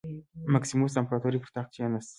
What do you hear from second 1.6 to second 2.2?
کېناست.